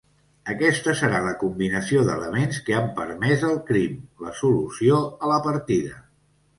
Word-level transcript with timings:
Aquesta 0.53 0.95
serà 1.01 1.19
la 1.25 1.33
combinació 1.43 2.01
d'elements 2.09 2.59
que 2.71 2.77
han 2.79 2.89
permès 2.99 3.47
el 3.53 3.63
crim, 3.71 4.03
la 4.27 4.37
solució 4.43 5.03
a 5.31 5.35
la 5.37 5.41
partida. 5.51 6.07